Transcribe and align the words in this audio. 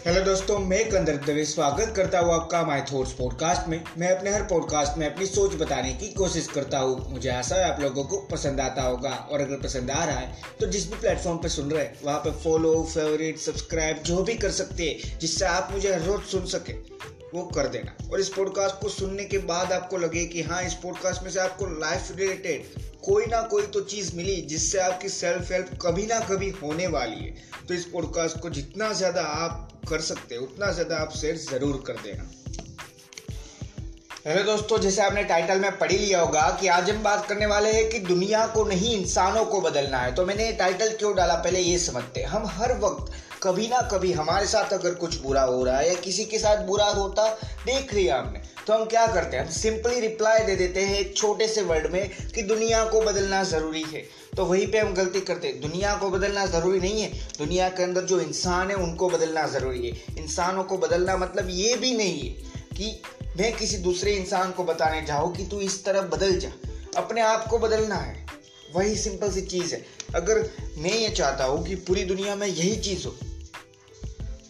Hello 0.00 0.20
दोस्तों, 0.24 0.58
मैं 0.58 0.84
कंदर 0.90 1.16
दवे 1.24 1.44
स्वागत 1.44 1.92
करता 1.96 2.18
हूँ 2.18 2.32
आपका 2.34 2.62
माई 2.66 2.80
थॉट्स 2.82 3.12
पॉडकास्ट 3.12 3.68
में। 3.68 3.82
मैं 3.98 4.10
अपने 4.10 4.30
हर 4.30 4.42
पॉडकास्ट 4.42 4.96
में 4.98 5.06
अपनी 5.06 5.26
सोच 5.26 5.54
बताने 5.60 5.92
की 5.94 6.06
कोशिश 6.12 6.46
करता 6.48 6.78
हूँ। 6.78 7.12
मुझे 7.12 7.28
आशा 7.30 7.56
है 7.56 7.64
आप 7.64 7.80
लोगों 7.80 8.04
को 8.04 8.20
पसंद 8.30 8.60
आता 8.60 8.82
होगा। 8.82 9.10
और 9.10 9.40
अगर 9.40 9.56
पसंद 9.58 9.90
आ 9.90 10.04
रहा 10.04 10.18
है 10.18 10.56
तो 10.60 10.66
जिस 10.66 10.88
भी 10.90 11.00
प्लेटफॉर्म 11.00 11.38
पर 11.38 11.48
सुन 11.48 11.70
रहे 11.70 11.84
हैं, 11.84 11.98
वहाँ 12.04 12.18
पर 12.18 12.40
फॉलो 12.44 12.72
फेवरेट 12.84 13.38
सब्सक्राइब 13.38 14.02
जो 14.04 14.22
भी 14.22 14.34
कर 14.34 14.50
सकते 14.52 14.88
हैं, 14.88 15.18
जिससे 15.18 15.44
आप 15.46 15.68
मुझे 15.72 15.92
हर 15.92 16.02
रोज 16.02 16.22
सुन 16.30 16.46
सके, 16.48 16.72
वो 17.34 17.42
कर 17.46 17.68
देना। 17.68 17.96
और 18.12 18.20
इस 18.20 18.28
पॉडकास्ट 18.28 18.80
को 18.82 18.88
सुनने 18.88 19.24
के 19.24 19.38
बाद 19.46 19.72
आपको 19.72 19.96
लगे 19.98 20.24
कि 20.26 20.42
हाँ 20.42 20.62
इस 20.62 20.74
पॉडकास्ट 20.82 21.22
में 21.22 21.30
से 21.30 21.40
आपको 21.40 21.66
लाइफ 21.80 22.12
रिलेटेड 22.16 22.88
कोई 23.04 23.26
ना 23.26 23.40
कोई 23.42 23.62
तो 23.64 23.80
चीज़ 23.82 24.14
मिली, 24.16 24.40
जिससे 24.42 24.78
आपकी 24.80 25.08
सेल्फ 25.08 25.52
हेल्प 25.52 25.78
कभी 25.82 26.06
ना 26.06 26.20
कभी 26.26 26.50
होने 26.62 26.86
वाली 26.88 27.24
है। 27.24 27.34
तो 27.68 27.74
इस 27.74 27.84
पॉडकास्ट 27.84 28.40
को 28.40 28.50
जितना 28.50 28.92
ज़्यादा 28.92 29.22
आप 29.22 29.66
कर 29.88 30.00
सकते 30.00 30.34
हैं, 30.34 30.42
उतना 30.42 30.70
ज़्यादा 30.72 30.96
आप 30.96 31.12
शेयर 31.12 31.36
ज़रूर 31.36 31.82
कर 31.86 32.02
देना। 32.02 32.30
हेलो 34.26 34.42
दोस्तों, 34.42 34.78
जैसे 34.78 35.02
आपने 35.02 35.22
टाइटल 35.24 35.60
में 35.60 35.78
पढ़ी 35.78 35.96
लिया 35.98 36.20
होगा 36.20 36.48
कि 36.60 36.66
आज 36.68 36.90
हम 36.90 37.02
बात 37.02 37.26
करने 37.28 37.46
वाले 37.46 37.72
हैं 37.72 37.88
कि 37.88 37.98
दुनिया 37.98 38.46
को 38.46 38.64
नहीं, 38.64 38.96
इंसानों 38.96 39.44
को 39.44 39.60
बदलना 39.60 39.98
है। 39.98 40.14
तो 40.14 40.26
मैंने 40.26 40.50
टाइटल 40.52 40.96
क्यों 40.96 41.14
डाला? 41.16 41.34
पहले 41.34 41.60
ये 41.60 41.78
समझते 41.78 42.22
हम 42.22 42.46
हर 42.46 42.78
वक्त 42.78 43.12
कभी 43.42 43.68
ना 43.68 43.80
कभी 43.82 44.12
हमारे 44.12 44.46
साथ 44.46 44.72
अगर 44.72 44.94
कुछ 44.94 45.20
बुरा 45.20 45.42
हो 45.42 45.64
रहा 45.64 45.78
है 45.78 45.88
या 45.88 45.94
किसी 45.94 46.24
के 46.24 46.38
साथ 46.38 46.64
बुरा 46.66 46.84
होता 46.84 47.28
देख 47.66 47.94
लिया 47.94 48.18
हमने 48.18 48.40
तो 48.66 48.72
हम 48.72 48.84
क्या 48.84 49.06
करते 49.06 49.36
हैं? 49.36 49.46
हम 49.46 49.52
सिंपली 49.52 50.00
रिप्लाई 50.00 50.38
दे 50.38 50.56
देते 50.56 50.80
हैं 50.80 50.98
एक 50.98 51.16
छोटे 51.16 51.48
से 51.48 51.62
वर्ड 51.62 51.92
में 51.92 52.28
कि 52.34 52.42
दुनिया 52.42 52.84
को 52.84 53.00
बदलना 53.00 53.44
ज़रूरी 53.44 53.82
है। 53.82 54.04
तो 54.36 54.44
वहीं 54.44 54.66
पे 54.66 54.78
हम 54.78 54.94
गलती 54.94 55.20
करते 55.20 55.48
हैं। 55.48 55.60
दुनिया 55.60 55.94
को 55.96 56.10
बदलना 56.10 56.46
ज़रूरी 56.46 56.80
नहीं 56.80 57.02
है। 57.02 57.28
दुनिया 57.38 57.68
के 57.68 57.82
अंदर 57.82 58.00
जो 58.00 58.20
इंसान 58.20 58.70
है, 58.70 58.76
उनको 58.76 59.08
बदलना 59.08 59.46
ज़रूरी 59.46 59.90
है। 59.90 60.18
इंसानों 60.18 60.64
को 60.64 60.78
बदलना 60.78 61.16
मतलब 61.16 61.46
ये 61.50 61.76
भी 61.76 61.96
नहीं 61.96 62.20
है 62.20 62.34
कि 62.76 63.02
मैं 63.38 63.56
किसी 63.56 63.76
दूसरे 63.76 64.12
इंसान 64.12 64.50
को 64.50 64.64
बताने 64.64 65.02
जाऊँ 65.02 65.36
कि 65.36 65.44
तू 65.44 65.60
इस 65.60 65.84
तरह 65.84 66.02
बदल 66.02 66.38
जा। 66.38 66.52
अपने 66.96 67.20
आप 67.20 67.46
को 67.46 67.58
बदलना 67.58 67.94
है। 67.94 68.26
वही 68.76 68.96
सिंपल 68.96 69.30
सी 69.30 69.40
चीज़ 69.40 69.74
है। 69.74 69.86
अगर 70.14 70.50
मैं 70.78 70.98
ये 70.98 71.08
चाहता 71.08 71.44
हूँ 71.44 71.66
कि 71.66 71.74
पूरी 71.74 72.04
दुनिया 72.04 72.36
में 72.36 72.46
यही 72.46 72.76
चीज़ 72.76 73.06
हो 73.06 73.16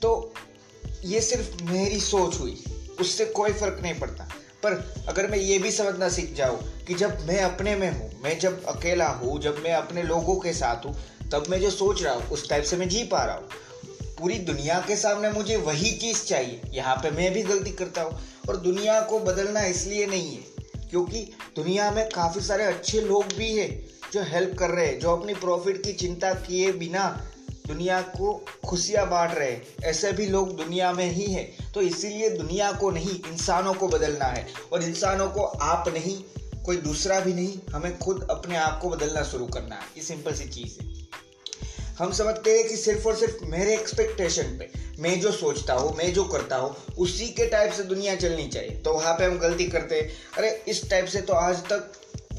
तो 0.02 0.32
ये 1.04 1.20
सिर्फ़ 1.20 1.62
मेरी 1.64 2.00
सोच 2.00 2.40
हुई, 2.40 2.62
उससे 3.00 3.24
कोई 3.26 3.52
फ़र्क 3.52 3.80
नहीं 3.82 3.98
पड़ता। 4.00 4.28
पर 4.62 4.74
अगर 5.08 5.30
मैं 5.30 5.38
ये 5.38 5.58
भी 5.58 5.70
समझना 5.70 6.08
सीख 6.08 6.34
जाऊँ 6.34 6.58
कि 6.86 6.94
जब 6.94 7.26
मैं 7.28 7.40
अपने 7.42 7.76
में 7.76 7.90
हूँ, 7.90 8.10
मैं 8.24 8.38
जब 8.38 8.64
अकेला 8.64 9.08
हूँ, 9.08 9.40
जब 9.40 9.62
मैं 9.64 9.72
अपने 9.72 10.02
लोगों 10.02 10.36
के 10.36 10.52
साथ 10.52 10.84
हूँ, 10.86 10.94
तब 11.32 11.44
मैं 11.50 11.60
जो 11.60 11.70
सोच 11.70 12.02
रहा 12.02 12.14
हूँ, 12.14 12.28
उस 12.28 12.48
टाइप 12.48 12.64
से 12.64 12.76
मैं 12.76 12.88
जी 12.88 13.04
पा 13.04 13.24
रहा 13.24 13.36
हूँ। 13.36 13.48
पूरी 14.18 14.38
दुनिया 14.38 14.78
के 14.80 14.96
सामने 14.96 15.30
मुझे 15.30 15.56
वही 15.56 15.90
चीज़ 15.90 16.24
चाहिए, 16.24 16.60
यहाँ 16.74 16.96
पे 16.96 17.10
मैं 17.10 17.32
भी 17.32 17.42
गलती 17.42 17.70
करता 17.70 18.02
हूँ। 18.02 18.20
और 18.48 18.56
दुनिया 18.56 19.00
को 19.00 19.18
बदलना 19.18 19.64
इसलिए 19.64 20.06
नहीं 20.06 20.34
है, 20.34 20.42
क्योंकि 20.90 21.22
दुनिया 21.56 21.90
में 21.90 22.08
काफ़ी 22.08 22.40
सारे 22.40 22.64
अच्छे 22.64 23.00
लोग 23.00 23.32
भी 23.32 23.50
हैं 23.58 23.70
जो 24.12 24.22
हेल्प 24.22 24.56
कर 24.58 24.70
रहे 24.70 24.86
हैं, 24.86 24.98
जो 24.98 25.16
अपनी 25.16 25.34
प्रॉफिट 25.34 25.82
की 25.84 25.92
चिंता 25.92 26.32
किए 26.34 26.72
बिना 26.72 27.04
दुनिया 27.66 28.00
को 28.02 28.44
खुशियाँ 28.68 29.10
बांट 29.10 29.34
रहे 29.34 29.56
ऐसे 29.84 30.12
भी 30.12 30.26
लोग 30.26 30.56
दुनिया 30.56 30.92
में 30.92 31.10
ही 31.10 31.32
हैं। 31.32 31.72
तो 31.72 31.80
इसीलिए 31.80 32.30
दुनिया 32.30 32.72
को 32.72 32.90
नहीं, 32.90 33.20
इंसानों 33.32 33.74
को 33.74 33.88
बदलना 33.88 34.24
है। 34.24 34.46
और 34.72 34.82
इंसानों 34.82 35.28
को 35.28 35.42
आप 35.42 35.88
नहीं, 35.88 36.22
कोई 36.62 36.76
दूसरा 36.76 37.20
भी 37.20 37.34
नहीं, 37.34 37.58
हमें 37.72 37.98
खुद 37.98 38.26
अपने 38.30 38.56
आप 38.56 38.80
को 38.80 38.88
बदलना 38.88 39.22
शुरू 39.22 39.46
करना 39.46 39.74
है। 39.74 39.82
ये 39.96 40.02
सिंपल 40.02 40.34
सी 40.34 40.44
चीज़ 40.44 40.84
है। 40.84 41.00
हम 41.98 42.12
समझते 42.12 42.58
हैं 42.58 42.68
कि 42.68 42.76
सिर्फ़ 42.76 43.08
और 43.08 43.16
सिर्फ़ 43.16 43.44
मेरे 43.44 43.74
एक्सपेक्टेशन 43.74 44.42
पे, 44.42 44.70
मैं 44.98 45.20
जो 45.20 45.32
सोचता 45.32 45.74
हूँ, 45.74 45.96
मैं 45.96 46.14
जो 46.14 46.24
करता 46.24 46.56
हूँ, 46.56 46.76
उसी 46.98 47.28
के 47.28 47.46
टाइप 47.46 47.72
से 47.72 47.82
दुनिया 47.82 48.16
चलनी 48.16 48.48
चाहिए। 48.48 48.70
तो 48.70 48.92
वहाँ 48.92 49.14
पे 49.14 49.24
हम 49.24 49.38
गलती 49.38 49.64
करते 49.64 50.00
हैं। 50.00 50.10
अरे, 50.38 50.64
इस 50.68 50.90
टाइप 50.90 51.06
से 51.06 51.20
तो 51.20 51.32
आज 51.32 51.56
तक 51.56 51.92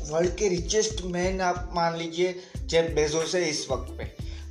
वर्ल्ड 0.09 0.35
के 0.35 0.47
रिचेस्ट 0.47 1.01
मैन 1.01 1.41
आप 1.41 1.69
मान 1.73 1.97
लीजिए 1.97 2.41
जेब 2.66 2.96
बेजो 2.96 3.25
से 3.25 3.46
इस 3.46 3.67
वक्त 3.72 3.91
पे। 3.97 4.03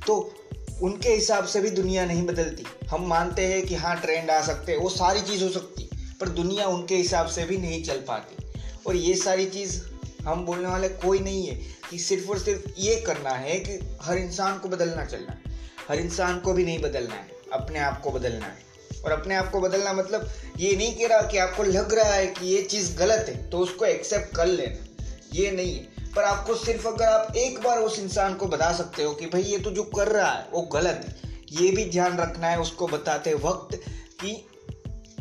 तो 0.07 0.33
उनके 0.81 1.09
हिसाब 1.09 1.45
से 1.45 1.61
भी 1.61 1.69
दुनिया 1.69 2.05
नहीं 2.05 2.25
बदलती। 2.25 2.63
हम 2.87 3.07
मानते 3.07 3.45
हैं 3.45 3.65
कि 3.65 3.75
हाँ 3.75 4.01
ट्रेंड 4.01 4.29
आ 4.29 4.41
सकते 4.41 4.71
हैं, 4.71 4.79
वो 4.79 4.89
सारी 4.89 5.21
चीज़ 5.21 5.43
हो 5.43 5.49
सकती, 5.49 5.89
पर 6.21 6.29
दुनिया 6.29 6.67
उनके 6.67 6.95
हिसाब 6.95 7.27
से 7.27 7.43
भी 7.43 7.57
नहीं 7.57 7.83
चल 7.83 7.97
पाती। 7.97 8.61
और 8.87 8.95
ये 8.95 9.15
सारी 9.15 9.45
चीज़ 9.45 9.81
हम 10.25 10.45
बोलने 10.45 10.67
वाले 10.67 10.89
कोई 10.89 11.19
नहीं 11.19 11.47
है 11.47 11.61
कि 11.89 11.99
सिर्फ़ 11.99 12.29
और 12.29 12.39
सिर्फ़ 12.39 12.61
ये 12.79 12.95
करना 12.95 13.29
है 13.29 13.59
कि 13.59 13.97
हर 14.01 14.17
इंसान 14.17 14.59
को 14.59 14.69
बदलना 14.69 15.05
चलना 15.05 15.31
है। 15.31 15.41
हर 15.89 15.99
इंसान 15.99 16.39
को 16.39 16.53
भी 16.53 16.65
नहीं 16.65 16.79
बदलना 16.79 17.15
है, 17.15 17.27
अपने 17.53 17.79
आप 17.79 18.01
को 18.01 18.11
बदलना 18.11 18.45
है। 18.45 18.71
और 19.05 19.11
अपने 19.11 19.35
आप 19.35 19.51
को 19.51 19.61
बदलना 19.61 19.93
मतलब 19.93 20.29
ये 20.57 20.75
नहीं 20.75 20.95
कह 20.95 21.07
रहा 21.07 21.21
कि 21.21 21.37
आपको 21.37 21.63
लग 21.63 21.93
रहा 21.93 22.13
है 22.13 22.27
कि 22.27 22.47
ये 22.47 22.61
चीज़ 22.61 22.97
गलत 22.97 23.25
है 23.29 23.49
तो 23.49 23.57
उसको 23.57 23.85
एक्सेप्ट 23.85 24.35
कर 24.35 24.45
लेना। 24.45 25.05
ये 25.33 25.51
नहीं 25.51 25.75
है। 25.75 25.90
पर 26.15 26.23
आपको 26.23 26.55
सिर्फ़ 26.55 26.87
अगर 26.87 27.05
आप 27.05 27.35
एक 27.35 27.61
बार 27.63 27.79
उस 27.79 27.99
इंसान 27.99 28.35
को 28.35 28.45
बता 28.45 28.71
सकते 28.73 29.03
हो 29.03 29.13
कि 29.13 29.25
भाई 29.25 29.41
ये 29.41 29.57
तो 29.57 29.71
जो 29.71 29.83
कर 29.83 30.07
रहा 30.07 30.31
है, 30.31 30.47
वो 30.51 30.61
गलत 30.61 31.05
है। 31.05 31.39
ये 31.51 31.71
भी 31.71 31.85
ध्यान 31.85 32.17
रखना 32.17 32.47
है 32.47 32.59
उसको 32.59 32.87
बताते 32.87 33.33
वक्त 33.33 33.75
कि 34.21 34.45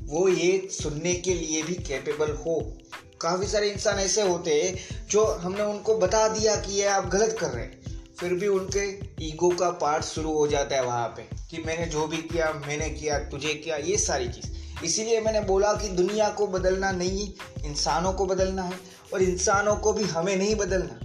वो 0.02 0.28
ये 0.28 0.68
सुनने 0.72 1.14
के 1.14 1.34
लिए 1.34 1.62
भी 1.62 1.74
कैपेबल 1.74 2.30
हो। 2.30 2.78
काफ़ी 3.20 3.46
सारे 3.46 3.70
इंसान 3.70 3.98
ऐसे 3.98 4.22
होते 4.22 4.62
हैं 4.62 5.06
जो 5.06 5.24
हमने 5.24 5.62
उनको 5.62 5.98
बता 5.98 6.28
दिया 6.28 6.56
कि 6.56 6.72
ये 6.72 6.86
आप 6.86 7.06
गलत 7.06 7.36
कर 7.40 7.50
रहे 7.50 7.64
हैं। 7.64 7.80
फिर 8.20 8.34
भी 8.34 8.48
उनके 8.48 8.86
ईगो 9.26 9.48
का 9.50 9.70
पार्ट 9.70 10.04
शुरू 10.04 10.32
हो 10.32 10.46
जाता 10.46 10.76
है 10.76 10.84
वहाँ 10.84 11.08
पे 11.08 11.22
कि 11.50 11.62
मैंने 11.66 11.86
जो 11.86 12.06
भी 12.06 12.16
किया, 12.16 12.52
मैंने 12.66 12.90
किया, 12.90 13.18
तुझे 13.18 13.54
किया, 13.54 13.76
ये 13.76 13.96
सारी 13.96 14.28
चीज़। 14.28 14.59
इसीलिए 14.84 15.20
मैंने 15.20 15.40
बोला 15.40 15.72
कि 15.72 15.88
दुनिया 15.88 16.28
को 16.28 16.46
बदलना 16.46 16.90
नहीं, 16.92 17.32
इंसानों 17.64 18.12
को 18.12 18.26
बदलना 18.26 18.62
है 18.62 18.78
और 19.14 19.22
इंसानों 19.22 19.76
को 19.76 19.92
भी 19.92 20.04
हमें 20.04 20.36
नहीं 20.36 20.54
बदलना। 20.54 20.98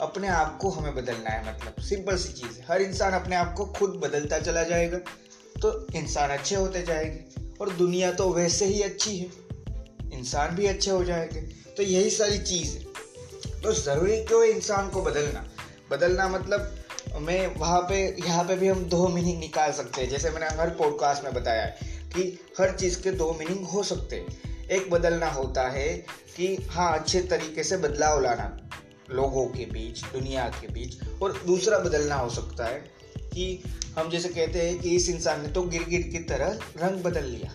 अपने 0.00 0.28
आप 0.28 0.58
को 0.58 0.70
हमें 0.70 0.94
बदलना 0.94 1.30
है 1.30 1.54
मतलब 1.54 1.82
सिंपल 1.82 2.16
सी 2.16 2.32
चीज़ 2.32 2.58
है। 2.58 2.66
हर 2.70 2.82
इंसान 2.82 3.12
अपने 3.12 3.36
आप 3.36 3.54
को 3.54 3.64
खुद 3.66 3.90
बदलता 4.04 4.38
चला 4.38 4.62
जाएगा 4.62 4.98
तो 5.56 5.86
इंसान 5.94 6.30
अच्छे 6.30 6.56
होते 6.56 6.82
जाएँगे 6.82 7.24
और 7.60 7.70
दुनिया 7.70 8.12
तो 8.12 8.28
वैसे 8.30 8.64
ही 8.64 8.82
अच्छी 8.82 9.16
है। 9.18 9.30
इंसान 10.12 10.54
भी 10.56 10.66
अच्छे 10.66 10.90
हो 10.90 11.04
जाएँगे 11.04 11.40
तो 11.76 11.82
यही 11.82 12.10
सारी 12.10 12.38
चीज़ 12.38 12.76
है। 12.76 13.60
तो 13.62 13.72
ज़रूरी 13.72 14.16
क्यों 14.24 14.44
है 14.44 14.50
इंसान 14.50 14.88
को 14.90 15.02
बदलना? 15.02 15.48
बदलना 15.90 16.28
मतलब 16.28 16.72
मैं 17.20 17.46
वहाँ 17.56 17.80
पे, 17.80 18.16
यहाँ 18.26 18.44
पे 18.44 18.56
भी 18.56 18.68
हम 18.68 18.84
दो 18.84 19.06
मीनिंग 19.08 19.38
निकाल 19.40 19.72
सकते 19.72 20.02
हैं। 20.02 20.08
जैसे 20.10 20.30
मैंने 20.30 20.46
हर 20.56 20.70
पॉडकास्ट 20.70 21.24
में 21.24 21.34
बताया 21.34 21.62
है 21.62 21.95
कि 22.08 22.38
हर 22.58 22.76
चीज़ 22.76 23.02
के 23.02 23.10
दो 23.10 23.32
मीनिंग 23.38 23.66
हो 23.66 23.82
सकते। 23.82 24.26
एक 24.70 24.90
बदलना 24.90 25.26
होता 25.26 25.68
है 25.68 25.88
कि 26.36 26.54
हाँ 26.70 26.98
अच्छे 26.98 27.20
तरीके 27.20 27.62
से 27.62 27.76
बदलाव 27.76 28.20
लाना, 28.20 28.70
लोगों 29.10 29.46
के 29.46 29.64
बीच, 29.64 30.04
दुनिया 30.04 30.48
के 30.48 30.68
बीच, 30.68 31.22
और 31.22 31.42
दूसरा 31.46 31.78
बदलना 31.78 32.14
हो 32.14 32.30
सकता 32.30 32.64
है 32.64 32.78
कि 33.34 33.62
हम 33.98 34.10
जैसे 34.10 34.28
कहते 34.28 34.62
हैं 34.62 34.78
कि 34.78 34.90
इस 34.90 35.08
इंसान 35.10 35.40
ने 35.42 35.48
तो 35.48 35.62
गिर 35.62 35.84
गिर 35.84 36.02
की 36.02 36.18
तरह 36.18 36.58
रंग 36.76 37.02
बदल 37.02 37.24
लिया। 37.24 37.54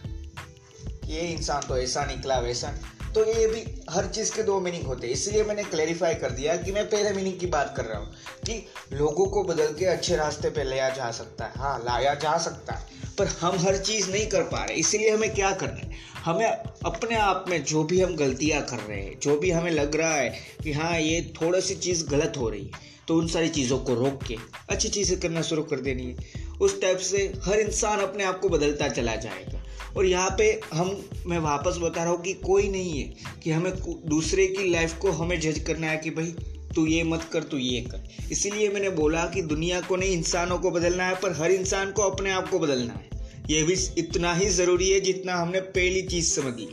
ये 1.06 1.22
इंसान 1.22 1.62
तो 1.62 1.78
ऐसा 1.78 2.06
निकला 2.06 2.40
वैसा 2.40 2.74
तो 3.16 3.24
ये 3.26 3.48
भी 3.48 3.64
हर 3.90 4.06
चीज़ 4.08 4.34
के 4.34 4.44
दो 4.44 4.60
मीनिंग 4.60 4.84
होते 4.84 5.08
हैं। 5.08 5.14
इसलिए 5.14 5.44
मैंने 5.44 5.64
क्लैरिफाई 5.64 6.14
कर 6.16 6.32
दिया 6.32 6.56
कि 6.58 6.72
मैं 6.72 6.86
पहले 6.90 7.12
मीनिंग 7.14 7.40
की 7.40 7.48
बात 7.48 7.74
कर 7.78 7.86
रहा 7.86 7.98
हूँ 8.00 8.14
कि 8.46 8.54
लोगों 8.94 9.26
को 9.26 9.44
बदल 9.44 9.74
के 9.80 9.86
अच्छे 9.88 10.16
रास्ते 10.16 10.50
पे 10.50 10.64
लाया 10.64 10.90
जा 10.90 11.10
सकता 11.12 11.46
है। 11.46 11.60
हाँ 11.60 11.78
लाया 11.80 12.14
जा 12.16 12.38
सकता 12.38 12.74
है, 12.74 12.86
पर 13.18 13.28
हम 13.42 13.58
हर 13.60 13.78
चीज़ 13.80 14.10
नहीं 14.12 14.26
कर 14.28 14.44
पा 14.44 14.64
रहे। 14.64 14.78
इसलिए 14.78 15.10
हमें 15.10 15.34
क्या 15.36 15.52
करना 15.54 15.76
है? 15.78 16.00
हमें 16.26 16.46
अपने 16.46 17.16
आप 17.18 17.46
में 17.50 17.64
जो 17.64 17.84
भी 17.84 18.02
हम 18.02 18.16
गलतियाँ 18.16 18.62
कर 18.62 18.80
रहे 18.80 19.02
हैं, 19.02 19.20
जो 19.20 19.38
भी 19.38 19.52
हमें 19.52 19.72
लग 19.72 19.96
रहा 19.96 20.14
है 20.14 20.30
कि 20.64 20.72
हाँ 20.72 21.00
ये 21.00 21.22
थोड़ा 21.42 21.60
सी 21.60 21.76
चीज़ 21.78 22.06
गलत 22.08 22.38
हो 22.38 22.50
रही 22.50 22.64
है 22.64 22.90
तो 23.08 23.16
उन 23.18 23.28
सारी 23.28 23.50
चीज़ों 23.50 23.78
को 23.80 23.94
रोक 23.96 24.24
के 24.24 24.36
अच्छी 24.70 24.90
चीज़ें 24.90 25.20
करना 25.20 25.42
शुरू 25.42 25.64
कर 25.64 25.80
देनी 25.80 26.04
है। 26.04 26.50
उस 26.62 26.80
टाइप 26.82 26.98
से 27.00 27.18
हर 27.46 27.60
इंसान 27.60 28.00
अपने 28.00 28.24
आप 28.24 28.40
को 28.40 28.50
बदलता 28.50 28.88
चला 28.90 29.16
जाएगा। 29.18 29.61
और 29.98 30.06
यहाँ 30.06 30.36
पे 30.38 30.60
हम, 30.74 30.96
मैं 31.26 31.40
वापस 31.40 31.78
बता 31.78 32.04
रहा 32.04 32.14
हूँ 32.14 32.22
कि 32.22 32.34
कोई 32.34 32.70
नहीं 32.70 33.00
है 33.00 33.14
कि 33.44 33.52
हमें 33.52 33.74
दूसरे 34.06 34.48
की 34.48 34.70
लाइफ 34.70 34.98
को 34.98 35.12
हमें 35.12 35.40
जज 35.40 35.60
करना 35.60 35.88
है 35.88 35.98
कि 35.98 36.10
भाई 36.10 36.34
तू 36.76 36.86
ये 36.88 37.04
मत 37.04 37.24
कर, 37.34 37.44
तू 37.44 37.58
ये 37.58 37.82
कर। 37.82 38.10
इसीलिए 38.32 38.70
मैंने 38.70 38.90
बोला 38.90 39.26
कि 39.26 39.42
दुनिया 39.42 39.82
को 39.82 39.96
नहीं, 39.96 40.12
इंसानों 40.12 40.58
को 40.60 40.72
बदलना 40.72 41.08
है, 41.08 41.16
पर 41.16 41.32
हर 41.32 41.52
इंसान 41.52 41.92
को 41.92 42.02
अपने 42.02 42.32
आप 42.32 42.50
को 42.50 42.60
बदलना 42.60 42.94
है। 42.94 43.10
ये 43.50 43.64
भी 43.64 43.74
इतना 43.98 44.34
ही 44.34 44.50
ज़रूरी 44.50 44.90
है 44.90 45.00
जितना 45.00 45.36
हमने 45.36 45.62
पहली 45.62 46.02
चीज़ 46.02 46.32
समझ 46.34 46.54
ली 46.60 46.68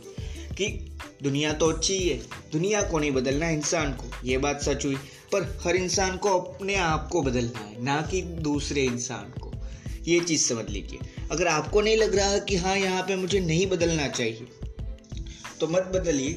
कि 0.57 0.67
दुनिया 1.23 1.53
तो 1.53 1.71
अच्छी 1.71 1.93
ही 1.93 2.09
है, 2.09 2.19
दुनिया 2.51 2.81
को 2.81 2.99
नहीं 2.99 3.11
बदलना 3.11 3.49
इंसान 3.49 3.91
को, 3.93 4.27
ये 4.27 4.37
बात 4.37 4.61
सच 4.61 4.85
हुई। 4.85 4.95
पर 5.31 5.59
हर 5.63 5.75
इंसान 5.75 6.17
को 6.17 6.29
अपने 6.29 6.75
आप 6.75 7.09
को 7.11 7.21
बदलना 7.21 7.59
है, 7.59 7.83
ना 7.83 8.01
कि 8.01 8.21
दूसरे 8.21 8.83
इंसान 8.83 9.33
को। 9.41 9.48
ये 10.07 10.19
चीज़ 10.21 10.43
समझ 10.43 10.69
लीजिए। 10.69 10.99
अगर 11.31 11.47
आपको 11.47 11.81
नहीं 11.81 11.97
लग 11.97 12.15
रहा 12.15 12.37
कि 12.39 12.55
हाँ 12.57 12.77
यहाँ 12.77 13.03
पे 13.03 13.15
मुझे 13.15 13.39
नहीं 13.39 13.67
बदलना 13.67 14.07
चाहिए 14.09 14.47
तो 15.59 15.67
मत 15.67 15.91
बदलिए, 15.93 16.33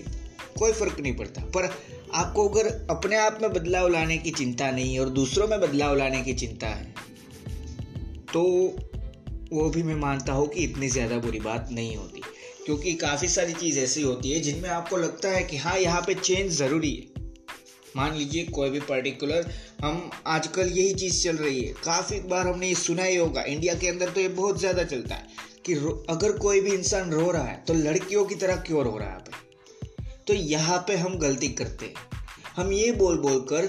कोई 0.59 0.73
फ़र्क 0.73 1.01
नहीं 1.01 1.15
पड़ता। 1.17 1.41
पर 1.47 1.71
आपको 2.15 2.49
अगर 2.49 2.67
अपने 2.91 3.17
आप 3.17 3.39
में 3.43 3.53
बदलाव 3.53 3.89
लाने 3.89 4.17
की 4.19 4.31
चिंता 4.33 4.71
नहीं 4.71 4.99
और 4.99 5.09
दूसरों 5.11 5.47
में 5.49 5.61
बदलाव 5.61 5.97
लाने 5.97 6.23
की 6.23 6.35
चिंता 6.35 6.67
है 6.69 6.95
तो 8.33 8.43
वो 9.53 9.69
भी 9.71 9.83
मैं 9.83 9.95
मानता 9.97 10.33
हूँ 10.33 10.49
कि 10.49 10.61
इतनी 10.61 10.89
ज़्यादा 10.89 11.17
बुरी 11.19 11.41
बात 11.41 11.69
नहीं 11.73 11.97
होती। 11.97 12.23
क्योंकि 12.67 12.93
काफ़ी 12.95 13.29
सारी 13.29 13.53
चीज़ 13.53 13.79
ऐसी 13.79 14.03
होती 14.03 14.31
है 14.31 14.41
जिनमें 14.41 14.69
आपको 14.71 14.97
लगता 14.97 15.29
है 15.29 15.43
कि 15.45 15.57
हाँ 15.57 15.79
यहाँ 15.79 16.01
पे 16.01 16.15
चेंज 16.15 16.53
ज़रूरी 16.53 16.93
है। 16.93 17.21
मान 17.97 18.15
लीजिए 18.17 18.45
कोई 18.47 18.71
भी 18.71 18.81
पर्टिकुलर 18.81 19.51
हम 19.83 20.11
आजकल 20.27 20.69
यही 20.69 20.93
चीज़ 20.95 21.23
चल 21.23 21.37
रही 21.37 21.63
है। 21.63 21.73
काफ़ी 21.75 22.19
बार 22.23 22.47
हमने 22.47 22.69
ये 22.69 22.75
सुना 22.77 23.05
ही 23.05 23.17
होगा, 23.17 23.43
इंडिया 23.43 23.75
के 23.75 23.89
अंदर 23.89 24.11
तो 24.11 24.21
ये 24.21 24.29
बहुत 24.31 24.59
ज़्यादा 24.61 24.83
चलता 24.85 25.15
है 25.15 25.27
कि 25.67 25.75
अगर 26.11 26.37
कोई 26.39 26.61
भी 26.61 26.73
इंसान 26.73 27.11
रो 27.13 27.31
रहा 27.31 27.45
है 27.45 27.63
तो 27.67 27.75
लड़कियों 27.75 28.25
की 28.25 28.35
तरह 28.37 28.57
क्यों 28.67 28.85
रो 28.85 28.97
रहा 28.99 29.09
है 29.09 30.21
तो 30.27 30.35
यहाँ 30.35 30.79
पे 30.89 30.97
हम 30.97 31.19
गलती 31.19 31.49
करते 31.51 31.87
हैं। 31.87 32.11
हम 32.57 32.73
ये 32.73 32.93
बोल 32.93 33.19
बोल 33.19 33.39
कर 33.53 33.69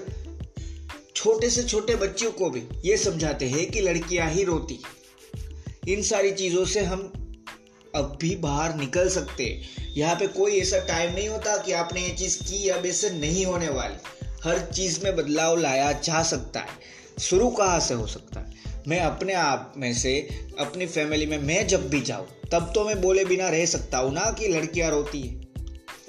छोटे 1.16 1.50
से 1.50 1.64
छोटे 1.64 1.96
बच्चों 1.98 2.32
को 2.32 2.50
भी 2.50 2.64
ये 2.86 2.98
समझाते 3.00 3.48
हैं 3.50 3.70
कि 3.72 3.82
लड़कियाँ 3.82 4.30
ही 4.30 4.44
रोती 4.44 4.80
इन 5.88 6.02
सारी 6.04 6.32
चीज़ों 6.34 6.66
से 6.66 6.84
हम 6.84 7.12
अब 7.96 8.18
भी 8.22 8.36
बाहर 8.38 8.76
निकल 8.76 9.10
सकते 9.10 9.44
हैं। 9.44 9.94
यहाँ 9.96 10.16
पे 10.16 10.28
कोई 10.30 10.60
ऐसा 10.60 10.80
टाइम 10.86 11.14
नहीं 11.14 11.28
होता 11.30 11.58
कि 11.58 11.72
आपने 11.74 12.02
ये 12.02 12.10
चीज़ 12.12 12.38
की, 12.40 12.68
अब 12.70 12.86
ऐसे 12.86 13.10
नहीं 13.12 13.46
होने 13.46 13.70
वाली। 13.70 13.96
हर 14.44 14.60
चीज़ 14.60 15.04
में 15.04 15.16
बदलाव 15.16 15.58
लाया 15.58 15.92
जा 15.92 16.24
सकता 16.24 16.60
है। 16.60 16.68
शुरू 17.22 17.50
कहाँ 17.50 17.80
से 17.80 17.94
हो 17.94 18.08
सकता 18.08 18.40
है? 18.40 18.54
मैं 18.88 19.00
अपने 19.00 19.34
आप 19.34 19.74
में 19.78 19.94
से, 19.94 20.30
अपनी 20.60 20.86
फैमिली 20.86 21.26
में 21.26 21.38
मैं 21.38 21.68
जब 21.68 21.90
भी 21.90 22.02
जाऊँ, 22.02 22.28
तब 22.52 22.72
तो 22.76 22.86
मैं 22.86 23.02
बोले 23.02 23.26
बिना 23.26 23.50
रह 23.50 23.66
सकता 23.66 23.98
हूँ 23.98 24.14
ना 24.14 24.32
कि 24.32 24.48
लड़कियाँ 24.48 24.92
रोती 24.92 25.22
है। 25.22 25.44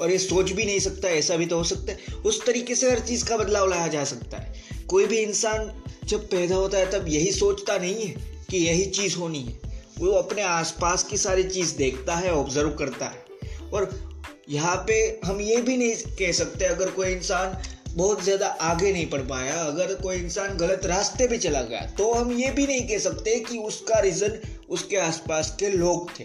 और 0.01 0.11
ये 0.11 0.19
सोच 0.19 0.51
भी 0.51 0.65
नहीं 0.65 0.81
सकता, 0.81 1.09
ऐसा 1.09 1.37
भी 1.37 1.47
तो 1.47 1.57
हो 1.57 1.65
सकता 1.65 1.93
है। 1.93 1.99
उस 2.15 2.47
तरीके 2.47 2.75
से 2.75 2.91
हर 2.91 2.99
चीज़ 2.99 3.25
का 3.25 3.37
बदलाव 3.37 3.69
लाया 3.69 3.89
जा 3.89 4.05
सकता 4.05 4.37
है। 4.39 4.55
कोई 4.89 5.07
भी 5.07 5.19
इंसान 5.19 5.83
जब 6.05 6.29
पैदा 6.29 6.57
होता 6.57 6.79
है, 6.79 6.91
तब 6.91 7.09
यही 7.09 7.33
सोचता 7.33 7.79
नहीं 7.79 8.07
है 8.07 8.15
कि 8.51 8.59
यही 8.59 8.87
चीज़ 8.87 9.17
होनी 9.17 9.43
है। 9.43 9.61
वो 9.99 10.11
अपने 10.11 10.43
आसपास 10.43 11.03
की 11.03 11.17
सारी 11.17 11.45
चीज़ 11.45 11.77
देखता 11.77 12.15
है 12.15 12.33
ऑब्ज़र्व 12.33 12.71
करता 12.71 13.07
है। 13.07 13.25
और 13.73 14.15
यहाँ 14.49 14.85
पे 14.89 15.21
हम 15.25 15.41
ये 15.41 15.57
भी 15.57 15.77
नहीं 15.77 15.95
कह 15.97 16.33
सकते, 16.33 16.65
अगर 16.65 16.91
कोई 16.91 17.09
इंसान 17.09 17.63
बहुत 17.95 18.23
ज़्यादा 18.25 18.47
आगे 18.47 18.93
नहीं 18.93 19.07
पढ़ 19.07 19.21
पाया। 19.23 19.55
अगर 19.57 19.95
कोई 19.95 20.17
इंसान 20.17 20.57
गलत 20.57 20.87
रास्ते 20.87 21.27
पे 21.29 21.39
चला 21.39 21.63
गया 21.63 21.81
तो 21.99 22.13
हम 22.13 22.33
ये 22.33 22.51
भी 22.51 22.67
नहीं 22.67 22.87
कह 22.89 22.99
सकते 23.01 23.39
कि 23.41 23.59
उसका 23.61 23.99
रीज़न 24.01 24.39
उसके 24.69 24.97
आसपास 24.99 25.55
के 25.61 25.69
लोग 25.71 26.11
थे। 26.19 26.25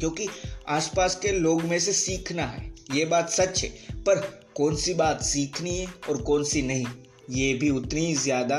क्योंकि 0.00 0.28
आसपास 0.68 1.14
के 1.14 1.32
लोग 1.32 1.62
में 1.62 1.78
से 1.78 1.92
सीखना 1.94 2.42
है, 2.44 2.70
ये 2.92 3.04
बात 3.06 3.30
सच 3.30 3.62
है। 3.64 3.68
पर 4.04 4.20
कौन 4.56 4.76
सी 4.76 4.94
बात 4.94 5.22
सीखनी 5.24 5.76
है 5.76 5.86
और 6.08 6.22
कौन 6.22 6.44
सी 6.44 6.62
नहीं, 6.62 6.86
ये 7.30 7.52
भी 7.54 7.70
उतनी 7.70 8.14
ज़्यादा 8.16 8.58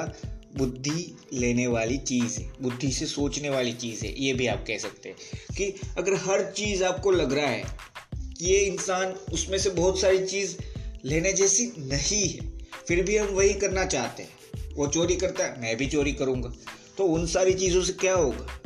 बुद्धि 0.58 1.16
लेने 1.34 1.66
वाली 1.68 1.98
चीज़ 2.00 2.40
है। 2.40 2.52
बुद्धि 2.62 2.92
से 2.92 3.06
सोचने 3.06 3.50
वाली 3.50 3.74
चीज़ 3.74 4.06
है, 4.06 4.14
ये 4.18 4.34
भी 4.34 4.48
आप 4.48 4.64
कह 4.68 4.78
सकते 4.78 5.10
हैं 5.10 5.56
कि 5.56 5.74
अगर 5.98 6.14
हर 6.22 6.44
चीज़ 6.52 6.84
आपको 6.84 7.12
लग 7.12 7.34
रहा 7.34 7.48
है 7.48 7.64
कि 8.14 8.46
ये 8.46 8.60
इंसान, 8.62 9.14
उसमें 9.34 9.58
से 9.58 9.70
बहुत 9.72 10.00
सारी 10.02 10.26
चीज़ 10.26 10.56
लेने 11.06 11.34
जैसी 11.34 11.72
नहीं 11.78 12.30
है। 12.30 12.58
फिर 12.88 13.04
भी 13.04 13.18
हम 13.18 13.28
वही 13.28 13.54
करना 13.54 13.86
चाहते 13.86 14.24
हैं। 14.24 14.30
वो 14.76 14.88
चोरी 14.88 15.16
करता 15.16 15.44
है, 15.44 15.62
मैं 15.62 15.78
भी 15.78 15.88
चोरी 15.88 16.14
करूँगा। 16.14 16.54
तो 16.98 17.04
उन 17.04 17.28
सारी 17.28 17.54
चीज़ों 17.54 17.84
से 17.84 17.94
क्या 17.94 18.16
होगा? 18.16 18.60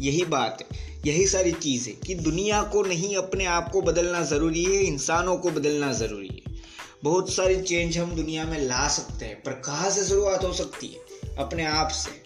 यही 0.00 0.24
बात 0.24 0.68
है। 0.72 1.00
यही 1.06 1.26
सारी 1.26 1.52
चीज़ 1.52 1.88
है 1.88 1.94
कि 1.94 2.14
दुनिया 2.14 2.62
को 2.62 2.82
नहीं, 2.82 3.16
अपने 3.16 3.44
आप 3.44 3.72
को 3.72 3.82
बदलना 3.82 4.24
ज़रूरी 4.24 4.64
है, 4.64 4.82
इंसानों 4.82 5.36
को 5.36 5.50
बदलना 5.50 5.92
ज़रूरी 5.92 6.42
है। 6.48 6.54
बहुत 7.04 7.32
सारी 7.32 7.62
चेंज 7.62 7.98
हम 7.98 8.16
दुनिया 8.16 8.44
में 8.44 8.58
ला 8.58 8.88
सकते 8.88 9.24
हैं। 9.24 9.42
पर 9.42 9.52
कहाँ 9.52 9.90
से 9.90 10.04
शुरुआत 10.04 10.44
हो 10.44 10.52
सकती 10.52 10.86
है, 10.86 11.00
अपने 11.38 11.66
आप 11.66 11.88
से। 11.88 12.24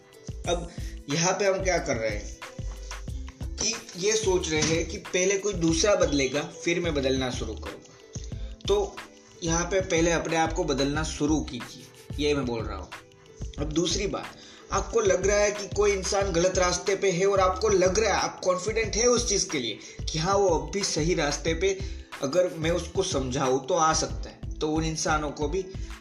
अब 0.50 0.70
यहाँ 1.10 1.32
पे 1.32 1.44
हम 1.44 1.64
क्या 1.64 1.78
कर 1.78 1.96
रहे 1.96 2.10
हैं? 2.10 2.38
कि 3.42 3.74
ये 3.96 4.12
सोच 4.12 4.50
रहे 4.50 4.62
हैं 4.62 4.88
कि 4.88 4.96
पहले 4.96 5.38
कोई 5.38 5.52
दूसरा 5.52 5.94
बदलेगा, 5.94 6.42
फिर 6.42 6.80
मैं 6.80 6.94
बदलना 6.94 7.30
शुरू 7.30 7.54
करूँगा। 7.54 7.88
तो 8.68 8.96
यहाँ 9.44 9.64
पे 9.64 9.80
पहले 9.80 10.12
अपने 10.12 10.36
आप 10.36 10.52
को 10.52 10.64
बदलना 10.64 11.02
शुरू 11.04 11.40
कीजिए, 11.40 11.84
ये 12.18 12.34
मैं 12.34 12.44
बोल 12.46 12.62
रहा 12.62 12.76
हूँ। 12.76 12.88
अब 13.58 13.72
दूसरी 13.72 14.06
बात, 14.06 14.36
आपको 14.72 15.00
लग 15.00 15.26
रहा 15.26 15.36
है 15.36 15.50
कि 15.50 15.68
कोई 15.76 15.92
इंसान 15.92 16.32
गलत 16.32 16.58
रास्ते 16.58 16.94
पे 16.96 17.10
है 17.10 17.26
और 17.26 17.40
आपको 17.40 17.68
लग 17.68 17.98
रहा 17.98 18.14
है, 18.14 18.20
आप 18.20 18.40
कॉन्फिडेंट 18.44 18.96
है 18.96 19.06
उस 19.06 19.28
चीज़ 19.28 19.48
के 19.50 19.58
लिए 19.58 19.78
कि 20.04 20.18
हाँ 20.18 20.34
वो 20.34 20.48
अब 20.48 20.70
भी 20.70 20.82
सही 20.84 21.14
रास्ते 21.14 21.54
पे 21.54 21.78
अगर 22.22 22.50
मैं 22.56 22.70
उसको 22.70 23.02
समझाऊँ 23.02 23.66
तो 23.66 23.74
आ 23.74 23.92
सकता 23.92 24.30
है। 24.30 24.36
तो 24.58 24.68
उन 24.68 24.84
इंसानों 24.84 25.30
को 25.30 25.48
भी 25.48 25.58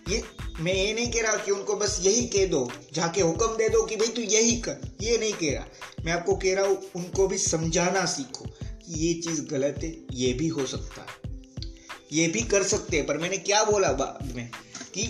ये, 0.10 0.24
मैं 0.60 0.74
ये 0.74 0.94
नहीं 0.94 1.12
कह 1.12 1.22
रहा 1.22 1.36
कि 1.36 1.52
उनको 1.52 1.76
बस 1.76 2.00
यही 2.02 2.22
कह 2.28 2.46
दो, 2.46 2.70
जाके 2.94 3.22
हुक्म 3.22 3.48
दे 3.48 3.70
दो 3.70 3.82
कि 3.84 3.96
भाई 3.96 4.08
तू 4.08 4.22
यही 4.24 4.60
कर, 4.62 4.78
ये 5.02 5.18
नहीं 5.18 5.34
कह 5.34 5.54
रहा। 5.54 6.04
मैं 6.06 6.14
आपको 6.14 6.36
कह 6.36 6.56
रहा 6.56 6.66
हूँ, 6.66 6.82
उनको 6.96 7.28
भी 7.28 7.38
समझाना 7.38 8.06
सीखो 8.06 8.46
कि 8.46 9.00
ये 9.00 9.14
चीज़ 9.22 9.42
गलत 9.46 9.80
है, 9.84 9.96
ये 10.14 10.34
भी 10.34 10.48
हो 10.48 10.66
सकता 10.66 11.02
है। 11.02 11.27
ये 12.12 12.28
भी 12.28 12.42
कर 12.44 12.64
सकते 12.64 12.98
हैं, 12.98 13.06
पर 13.06 13.18
मैंने 13.18 13.38
क्या 13.40 13.64
बोला 13.64 13.92
बाद 13.94 14.36
में? 14.36 14.50
कि 14.94 15.04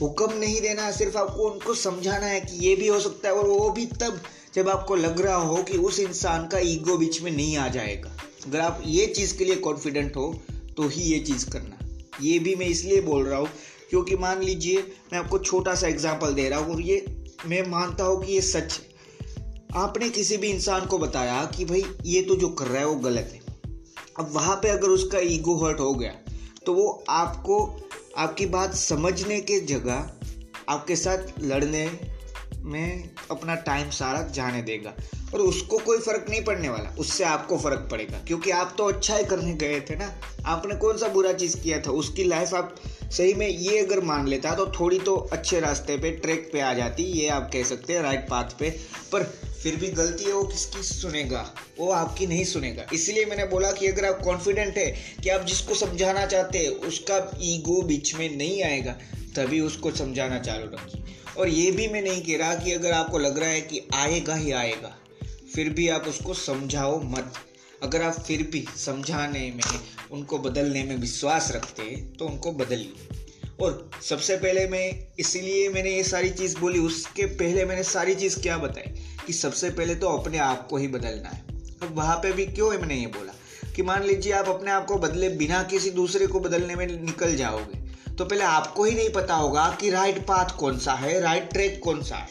हुक्म 0.00 0.38
नहीं 0.38 0.60
देना 0.60 0.90
सिर्फ़ 0.90 1.16
आपको 1.18 1.48
उनको 1.50 1.74
समझाना 1.74 2.26
है 2.26 2.40
कि 2.40 2.56
ये 2.58 2.74
भी 2.76 2.88
हो 2.88 2.98
सकता 3.00 3.28
है 3.28 3.34
और 3.34 3.48
वो 3.48 3.70
भी 3.70 3.86
तब 4.00 4.20
जब 4.54 4.68
आपको 4.68 4.96
लग 4.96 5.20
रहा 5.20 5.36
हो 5.36 5.62
कि 5.62 5.78
उस 5.78 5.98
इंसान 6.00 6.46
का 6.46 6.58
ईगो 6.60 6.96
बीच 6.96 7.20
में 7.22 7.30
नहीं 7.30 7.56
आ 7.56 7.68
जाएगा। 7.68 8.16
अगर 8.46 8.60
आप 8.60 8.82
ये 8.86 9.06
चीज़ 9.06 9.36
के 9.38 9.44
लिए 9.44 9.56
कॉन्फिडेंट 9.58 10.16
हो 10.16 10.32
तो 10.76 10.88
ही 10.88 11.02
ये 11.02 11.18
चीज़ 11.20 11.48
करना। 11.50 11.78
ये 12.22 12.38
भी 12.38 12.54
मैं 12.54 12.66
इसलिए 12.66 13.00
बोल 13.00 13.26
रहा 13.26 13.38
हूँ, 13.38 13.48
क्योंकि 13.90 14.16
मान 14.16 14.42
लीजिए, 14.42 14.82
मैं 15.12 15.18
आपको 15.18 15.38
छोटा 15.38 15.74
सा 15.74 15.88
एग्ज़ाम्पल 15.88 16.34
दे 16.34 16.48
रहा 16.48 16.58
हूँ 16.58 16.74
और 16.74 16.80
ये 16.80 17.04
मैं 17.46 17.62
मानता 17.70 18.04
हूँ 18.04 18.22
कि 18.24 18.32
ये 18.32 18.40
सच 18.40 18.78
है। 18.78 18.90
आपने 19.74 20.08
किसी 20.10 20.36
भी 20.36 20.48
इंसान 20.48 20.86
को 20.86 20.98
बताया 20.98 21.44
कि 21.56 21.64
भाई, 21.64 21.84
ये 22.04 22.22
तो 22.22 22.36
जो 22.36 22.48
कर 22.48 22.66
रहा 22.66 22.80
है 22.80 22.86
वो 22.86 22.94
गलत 23.00 23.30
है। 23.32 23.40
अब 24.18 24.30
वहाँ 24.32 24.56
पे 24.56 24.68
अगर 24.68 24.88
उसका 24.88 25.18
ईगो 25.24 25.56
हर्ट 25.56 25.80
हो 25.80 25.92
गया 25.94 26.12
तो 26.66 26.74
वो 26.74 27.04
आपको 27.08 27.88
आपकी 28.16 28.46
बात 28.46 28.74
समझने 28.74 29.40
के 29.40 29.60
जगह 29.60 30.10
आपके 30.68 30.96
साथ 30.96 31.40
लड़ने 31.40 31.90
में 32.56 33.10
अपना 33.30 33.54
टाइम 33.54 33.90
सारा 33.90 34.22
जाने 34.22 34.62
देगा। 34.62 34.92
और 35.34 35.40
उसको 35.40 35.78
कोई 35.78 35.98
फ़र्क 35.98 36.26
नहीं 36.30 36.44
पड़ने 36.44 36.68
वाला, 36.68 36.94
उससे 36.98 37.24
आपको 37.24 37.58
फ़र्क 37.58 37.88
पड़ेगा। 37.90 38.18
क्योंकि 38.18 38.50
आप 38.50 38.74
तो 38.78 38.84
अच्छा 38.84 39.16
ही 39.16 39.24
करने 39.24 39.52
गए 39.52 39.80
थे 39.80 39.96
ना। 39.96 40.10
आपने 40.46 40.74
कौन 40.74 40.98
सा 40.98 41.08
बुरा 41.08 41.32
चीज़ 41.32 41.56
किया 41.60 41.80
था? 41.80 41.90
उसकी 41.90 42.24
लाइफ 42.24 42.54
आप 42.54 42.74
सही 43.12 43.34
में 43.34 43.48
ये 43.48 43.78
अगर 43.78 44.00
मान 44.00 44.28
लेता 44.28 44.54
तो 44.54 44.66
थोड़ी 44.80 44.98
तो 44.98 45.16
अच्छे 45.16 45.60
रास्ते 45.60 45.96
पे 45.96 46.10
ट्रैक 46.10 46.50
पे 46.52 46.60
आ 46.60 46.74
जाती, 46.74 47.02
ये 47.02 47.28
आप 47.28 47.50
कह 47.52 47.64
सकते 47.64 47.92
हैं 47.92 48.02
राइट 48.02 48.28
पाथ 48.28 48.58
पे। 48.58 48.70
पर 49.12 49.51
फिर 49.62 49.76
भी 49.76 49.88
गलती 49.88 50.24
है 50.24 50.32
वो 50.32 50.42
किसकी 50.44 50.82
सुनेगा? 50.82 51.54
वो 51.78 51.90
आपकी 51.90 52.26
नहीं 52.26 52.44
सुनेगा। 52.44 52.86
इसलिए 52.92 53.24
मैंने 53.24 53.44
बोला 53.46 53.70
कि 53.72 53.86
अगर 53.86 54.04
आप 54.04 54.20
कॉन्फिडेंट 54.24 54.78
है 54.78 54.90
कि 55.22 55.28
आप 55.28 55.44
जिसको 55.46 55.74
समझाना 55.74 56.26
चाहते 56.26 56.58
हैं, 56.58 56.68
उसका 56.68 57.30
ईगो 57.42 57.80
बीच 57.82 58.14
में 58.14 58.36
नहीं 58.36 58.62
आएगा, 58.62 58.92
तभी 59.36 59.60
उसको 59.60 59.90
समझाना 59.90 60.38
चालू 60.38 60.64
रखिए। 60.64 61.02
और 61.38 61.48
ये 61.48 61.70
भी 61.70 61.88
मैं 61.88 62.02
नहीं 62.02 62.22
कह 62.22 62.36
रहा 62.38 62.54
कि 62.54 62.72
अगर 62.72 62.92
आपको 62.92 63.18
लग 63.18 63.38
रहा 63.38 63.48
है 63.48 63.60
कि 63.60 63.80
आएगा 63.94 64.34
ही 64.34 64.52
आएगा, 64.52 64.96
फिर 65.54 65.68
भी 65.68 65.88
आप 65.88 66.08
उसको 66.08 66.34
समझाओ 66.34 67.00
मत। 67.02 67.32
अगर 67.82 68.02
आप 68.02 68.20
फिर 68.20 68.42
भी 68.42 68.64
समझाने 68.76 69.50
में, 69.50 69.80
उनको 70.10 70.38
बदलने 70.38 70.82
में 70.82 70.96
विश्वास 70.96 71.50
रखते 71.52 71.82
हैं 71.82 72.16
तो 72.16 72.26
उनको 72.26 72.52
बदलिए। 72.52 73.21
और 73.62 73.90
सबसे 74.02 74.36
पहले 74.36 74.66
मैं 74.66 75.06
इसीलिए 75.18 75.68
मैंने 75.68 75.90
ये 75.90 76.02
सारी 76.04 76.30
चीज़ 76.30 76.58
बोली, 76.58 76.78
उसके 76.78 77.26
पहले 77.26 77.64
मैंने 77.64 77.82
सारी 77.82 78.14
चीज़ 78.14 78.40
क्या 78.40 78.58
बताई? 78.58 78.92
कि 79.26 79.32
सबसे 79.32 79.70
पहले 79.70 79.94
तो 79.94 80.08
अपने 80.08 80.38
आप 80.38 80.66
को 80.68 80.76
ही 80.76 80.88
बदलना 80.88 81.28
है। 81.28 81.44
अब 81.82 81.96
वहाँ 81.96 82.16
पे 82.16 82.32
भी 82.32 82.46
क्यों 82.46 82.70
मैंने 82.70 82.94
ये 82.94 83.06
बोला? 83.06 83.32
कि 83.76 83.82
मान 83.82 84.02
लीजिए 84.02 84.32
आप 84.32 84.48
अपने 84.48 84.70
आप 84.70 84.86
को 84.86 84.96
बदले, 84.96 85.28
बिना 85.28 85.62
किसी 85.62 85.90
दूसरे 85.90 86.26
को 86.26 86.40
बदलने 86.40 86.74
में 86.74 86.86
निकल 87.02 87.36
जाओगे 87.36 87.82
तो 88.14 88.24
पहले 88.24 88.44
आपको 88.44 88.84
ही 88.84 88.94
नहीं 88.94 89.10
पता 89.10 89.34
होगा 89.34 89.78
कि 89.80 89.90
राइट 89.90 90.18
पाथ 90.18 90.56
कौन 90.58 90.78
सा 90.78 90.92
है 90.92 91.20
राइट 91.20 91.52
ट्रैक 91.52 91.80
कौन 91.84 92.02
सा 92.02 92.16
है। 92.16 92.30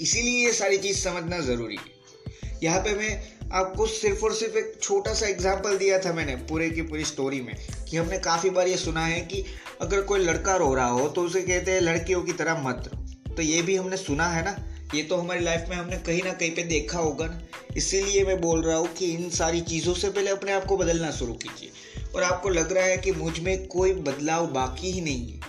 इसीलिए 0.00 0.46
ये 0.46 0.52
सारी 0.52 0.78
चीज़ 0.78 0.98
समझना 0.98 1.38
ज़रूरी 1.40 1.76
है। 1.76 2.58
यहाँ 2.62 2.80
पे 2.80 2.94
मैं 2.94 3.41
आपको 3.52 3.86
सिर्फ़ 3.86 4.24
और 4.24 4.34
सिर्फ़ 4.34 4.56
एक 4.56 4.74
छोटा 4.82 5.12
सा 5.14 5.26
एग्ज़ाम्पल 5.26 5.76
दिया 5.78 5.98
था 5.98 6.12
मैंने, 6.12 6.36
पूरे 6.36 6.70
की 6.70 6.82
पूरी 6.82 7.04
स्टोरी 7.04 7.40
में, 7.40 7.54
कि 7.90 7.96
हमने 7.96 8.18
काफ़ी 8.18 8.50
बार 8.50 8.68
ये 8.68 8.76
सुना 8.76 9.04
है 9.06 9.20
कि 9.20 9.44
अगर 9.80 10.02
कोई 10.02 10.20
लड़का 10.20 10.56
रो 10.56 10.74
रहा 10.74 10.88
हो 10.88 11.08
तो 11.08 11.22
उसे 11.22 11.42
कहते 11.42 11.70
हैं, 11.70 11.80
लड़कियों 11.80 12.22
की 12.22 12.32
तरह 12.32 12.62
मत। 12.62 12.90
रो 12.94 13.34
तो 13.34 13.42
ये 13.42 13.62
भी 13.62 13.76
हमने 13.76 13.96
सुना 13.96 14.26
है 14.26 14.44
ना? 14.44 14.56
ये 14.94 15.02
तो 15.02 15.16
हमारी 15.16 15.40
लाइफ 15.40 15.66
में 15.68 15.76
हमने 15.76 15.96
कहीं 15.96 16.22
ना 16.22 16.32
कहीं 16.32 16.50
पे 16.50 16.62
देखा 16.62 16.98
होगा 16.98 17.26
ना? 17.26 17.40
इसीलिए 17.76 18.24
मैं 18.24 18.40
बोल 18.40 18.62
रहा 18.62 18.76
हूँ 18.76 18.88
कि 18.94 19.06
इन 19.06 19.30
सारी 19.30 19.60
चीज़ों 19.60 19.94
से 19.94 20.10
पहले 20.10 20.30
अपने 20.30 20.52
आप 20.52 20.64
को 20.64 20.76
बदलना 20.76 21.10
शुरू 21.10 21.32
कीजिए। 21.32 21.70
और 22.14 22.22
आपको 22.22 22.48
लग 22.48 22.72
रहा 22.72 22.84
है 22.84 22.96
कि 22.96 23.12
मुझमें 23.12 23.66
कोई 23.66 23.92
बदलाव 23.92 24.46
बाकी 24.46 24.90
ही 24.90 25.00
नहीं 25.00 25.32
है। 25.32 25.40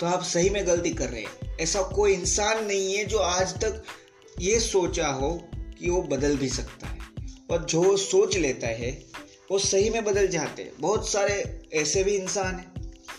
तो 0.00 0.06
आप 0.06 0.22
सही 0.22 0.50
में 0.50 0.66
गलती 0.66 0.90
कर 0.90 1.08
रहे 1.08 1.22
हैं। 1.22 1.56
ऐसा 1.60 1.82
कोई 1.82 2.12
इंसान 2.12 2.64
नहीं 2.66 2.94
है 2.94 3.04
जो 3.04 3.18
आज 3.18 3.54
तक 3.54 3.82
ये 4.40 4.58
सोचा 4.60 5.08
हो 5.08 5.30
कि 5.82 5.90
वो 5.90 6.02
बदल 6.02 6.36
भी 6.36 6.48
सकता 6.48 6.86
है। 6.86 6.98
और 7.50 7.64
जो 7.64 7.96
सोच 7.96 8.36
लेता 8.36 8.66
है 8.66 8.90
वो 9.50 9.58
सही 9.58 9.90
में 9.90 10.04
बदल 10.04 10.28
जाते 10.28 10.62
हैं। 10.62 10.72
बहुत 10.80 11.08
सारे 11.08 11.60
ऐसे 11.72 12.04
भी 12.04 12.16
इंसान 12.16 12.54
हैं। 12.54 12.72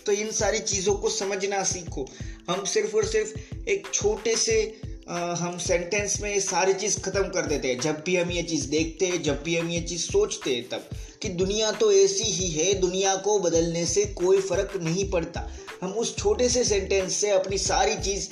तो 0.05 0.11
इन 0.11 0.31
सारी 0.31 0.59
चीज़ों 0.59 0.93
को 0.95 1.09
समझना 1.09 1.63
सीखो। 1.63 2.05
हम 2.49 2.63
सिर्फ़ 2.65 2.95
और 2.95 3.05
सिर्फ़ 3.05 3.63
एक 3.69 3.87
छोटे 3.93 4.35
से 4.35 4.81
आ, 5.09 5.33
हम 5.33 5.57
सेंटेंस 5.57 6.21
में 6.21 6.33
ये 6.33 6.39
सारी 6.39 6.73
चीज़ 6.73 6.99
ख़त्म 6.99 7.23
कर 7.23 7.45
देते 7.45 7.67
हैं। 7.67 7.79
जब 7.79 8.03
भी 8.05 8.15
हम 8.15 8.31
ये 8.31 8.43
चीज़ 8.43 8.67
देखते 8.67 9.05
हैं 9.05 9.21
जब 9.23 9.43
भी 9.43 9.57
हम 9.57 9.69
ये 9.69 9.81
चीज़ 9.81 10.01
सोचते 10.01 10.55
हैं 10.55 10.69
तब। 10.69 10.89
कि 11.21 11.29
दुनिया 11.29 11.71
तो 11.71 11.91
ऐसी 11.91 12.23
ही 12.23 12.47
है 12.51 12.73
दुनिया 12.73 13.15
को 13.15 13.39
बदलने 13.39 13.85
से 13.85 14.05
कोई 14.05 14.41
फ़र्क 14.41 14.79
नहीं 14.81 15.09
पड़ता। 15.09 15.49
हम 15.81 15.91
उस 15.91 16.17
छोटे 16.17 16.49
से 16.49 16.63
सेंटेंस 16.63 17.15
से 17.15 17.29
अपनी 17.29 17.57
सारी 17.57 17.95
चीज़ 17.95 18.27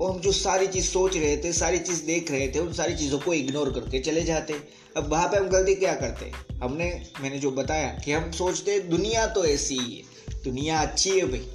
और 0.00 0.10
हम 0.12 0.20
जो 0.20 0.32
सारी 0.32 0.66
चीज़ 0.66 0.86
सोच 0.86 1.16
रहे 1.16 1.36
थे, 1.36 1.52
सारी 1.52 1.78
चीज़ 1.78 2.04
देख 2.04 2.30
रहे 2.30 2.48
थे, 2.48 2.58
उन 2.58 2.72
सारी 2.72 2.94
चीज़ों 2.94 3.18
को 3.18 3.34
इग्नोर 3.34 3.72
करके 3.72 3.98
चले 3.98 4.22
जाते। 4.22 4.54
अब 4.96 5.10
वहाँ 5.10 5.28
पे 5.28 5.36
हम 5.36 5.48
गलती 5.48 5.74
क्या 5.74 5.94
करते? 5.94 6.30
हमने, 6.62 7.02
मैंने 7.20 7.38
जो 7.38 7.50
बताया 7.50 7.88
कि 8.04 8.12
हम 8.12 8.30
सोचते 8.32 8.78
दुनिया 8.80 9.26
तो 9.26 9.44
ऐसी 9.44 9.78
ही 9.78 9.96
है, 9.96 10.42
दुनिया 10.44 10.80
अच्छी 10.80 11.10
है 11.10 11.26
भाई। 11.26 11.46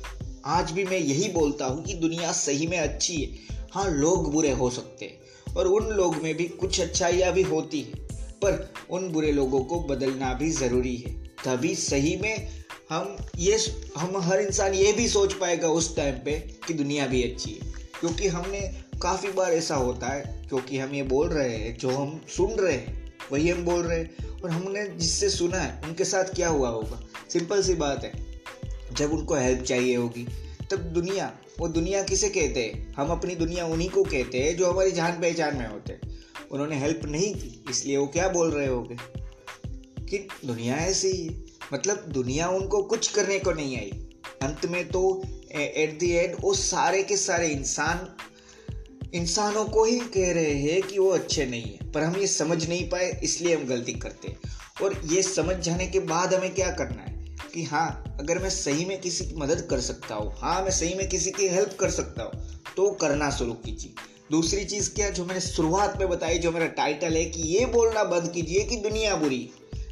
आज 0.46 0.72
भी 0.72 0.84
मैं 0.84 0.98
यही 0.98 1.30
बोलता 1.30 1.66
हूँ 1.66 1.84
कि 1.84 1.94
दुनिया 1.94 2.32
सही 2.32 2.68
में 2.68 2.78
अच्छी 2.80 3.16
है। 3.16 3.58
हाँ 3.72 3.90
लोग 3.90 4.32
बुरे 4.32 4.52
हो 4.52 4.70
सकते 4.70 5.06
हैं, 5.06 5.54
और 5.56 5.68
उन 5.68 5.90
लोग 5.90 6.16
में 6.16 6.36
भी 6.38 6.48
कुछ 6.48 6.80
अच्छाइयाँ 6.82 7.32
भी 7.34 7.44
होती 7.44 7.82
है, 7.82 7.94
पर 8.38 8.74
उन 8.90 9.10
बुरे 9.10 9.32
लोगों 9.32 9.64
को 9.64 9.80
बदलना 9.80 10.34
भी 10.34 10.50
ज़रूरी 10.50 10.96
है। 10.96 11.12
तभी 11.46 11.76
सही 11.76 12.16
में 12.18 12.48
हम 12.90 13.16
ये, 13.38 13.58
हम 13.98 14.18
हर 14.18 14.42
इंसान 14.42 14.74
ये 14.74 14.92
भी 14.94 15.08
सोच 15.08 15.34
पाएगा 15.34 15.68
उस 15.68 15.96
टाइम 15.96 16.16
पे 16.16 16.40
कि 16.68 16.74
दुनिया 16.74 17.08
भी 17.08 17.24
अच्छी 17.24 17.52
है। 17.52 17.83
क्योंकि 18.00 18.28
हमने 18.28 18.84
काफ़ी 19.02 19.32
बार 19.32 19.54
ऐसा 19.54 19.76
होता 19.76 20.08
है, 20.08 20.46
क्योंकि 20.50 20.78
हम 20.78 20.94
ये 20.94 21.04
बोल 21.04 21.30
रहे 21.30 21.58
हैं, 21.58 21.78
जो 21.78 21.90
हम 21.90 22.22
सुन 22.38 22.52
रहे 22.52 22.74
हैं, 22.74 23.14
वही 23.32 23.50
हम 23.50 23.66
बोल 23.66 23.84
रहे 23.84 24.00
हैं। 24.00 24.42
और 24.42 24.50
हमने 24.50 24.88
जिससे 24.88 25.30
सुना 25.30 25.58
है, 25.58 25.84
उनके 25.84 26.06
साथ 26.06 26.24
क्या 26.24 26.48
हुआ 26.48 26.70
होगा? 26.70 27.04
सिंपल 27.30 27.64
सी 27.64 27.74
बात 27.74 28.04
है। 28.04 28.42
जब 28.94 29.14
उनको 29.14 29.36
हेल्प 29.36 29.64
चाहिए 29.64 29.96
होगी, 29.96 30.28
तब 30.72 30.78
दुनिया, 30.78 31.38
वो 31.60 31.68
दुनिया 31.68 32.04
किसे 32.04 32.30
कहते 32.30 32.64
हैं? 32.64 32.94
हम 32.94 33.08
अपनी 33.08 33.36
दुनिया 33.36 33.66
उन्हीं 33.66 33.90
को 33.90 34.04
कहते 34.04 34.38
हैं, 34.38 34.58
जो 34.58 34.72
हमारी 34.72 34.92
जान 34.92 35.12
पहचान 35.12 35.58
में 35.58 35.68
होते 35.68 35.94
हैं। 35.94 36.20
उन्होंने 36.52 36.80
हेल्प 36.80 37.02
नहीं 37.06 37.36
की, 37.36 37.66
इसलिए 37.70 37.98
वो 37.98 38.08
क्या 38.08 38.28
बोल 38.28 38.52
रहे 38.52 38.68
होगे? 38.68 38.98
कि 40.06 40.28
दुनिया 40.46 40.76
ऐसी 40.76 41.08
ही। 41.08 41.44
मतलब 41.74 42.06
दुनिया 42.08 42.50
उनको 42.50 42.84
कुछ 42.84 43.12
करने 43.12 43.40
को 43.40 43.52
नहीं 43.52 43.78
आई। 43.78 44.08
अंत 44.42 44.66
में 44.66 44.90
तो 44.90 45.24
एट 45.54 45.98
दी 46.00 46.12
एंड 46.12 46.36
वो 46.42 46.54
सारे 46.54 47.04
के 47.04 47.18
सारे 47.18 47.48
इंसान, 47.48 48.08
इंसानों 49.14 49.66
को 49.66 49.84
ही 49.86 50.00
कह 50.00 50.32
रहे 50.34 50.54
हैं 50.54 50.82
कि 50.82 51.00
वो 51.00 51.10
अच्छे 51.10 51.46
नहीं 51.46 51.64
है। 51.64 51.92
पर 51.92 52.04
हम 52.04 52.16
ये 52.16 52.28
समझ 52.28 52.68
नहीं 52.70 52.90
पाए, 52.90 53.20
इसलिए 53.24 53.56
हम 53.56 53.66
गलती 53.66 53.94
करते 53.94 54.28
हैं। 54.28 54.40
और 54.84 55.02
ये 55.06 55.24
समझ 55.24 55.56
जाने 55.56 55.88
के 55.88 56.00
बाद 56.00 56.34
हमें 56.34 56.54
क्या 56.54 56.72
करना 56.72 57.02
है? 57.02 57.14
कि 57.54 57.64
हाँ 57.64 58.18
अगर 58.20 58.40
मैं 58.40 58.50
सही 58.50 58.86
में 58.86 59.00
किसी 59.02 59.26
की 59.26 59.36
मदद 59.36 59.68
कर 59.70 59.80
सकता 59.80 60.16
हूँ 60.16 60.34
हाँ 60.38 60.62
मैं 60.62 60.72
सही 60.72 60.94
में 60.94 61.08
किसी 61.10 61.32
की 61.32 61.48
हेल्प 61.48 61.78
कर 61.80 61.90
सकता 61.90 62.24
हूँ 62.24 62.62
तो 62.78 62.90
करना 62.92 63.30
शुरू 63.30 63.54
कीजिए। 63.54 63.94
दूसरी 64.32 64.66
चीज़ 64.66 64.90
क्या 64.94 65.10
जो 65.10 65.26
मैंने 65.26 65.42
शुरुआत 65.42 65.98
में 66.00 66.10
बताई, 66.10 66.38
जो 66.38 66.52
मेरा 66.52 66.66
टाइटल 66.68 67.14
है 67.14 67.26
कि 67.26 67.42
ये 67.42 67.66
बोलना 67.66 68.04
बंद 68.04 68.32
कीजिए 68.32 68.64
कि 68.64 68.76
दुनिया 68.76 69.16
बुरी 69.16 69.50